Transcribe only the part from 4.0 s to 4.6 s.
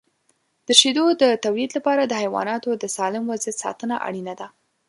اړینه ده.